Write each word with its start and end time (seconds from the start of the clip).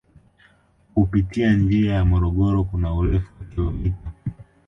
kupitia 0.93 1.53
njia 1.53 1.93
ya 1.93 2.05
Morogoro 2.05 2.63
kuna 2.63 2.93
urefu 2.93 3.31
wa 3.39 3.45
kilomita 3.45 4.11